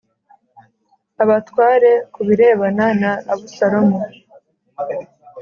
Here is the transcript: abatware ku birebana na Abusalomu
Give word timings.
abatware 1.23 1.91
ku 2.13 2.19
birebana 2.27 2.85
na 3.01 3.11
Abusalomu 3.33 3.99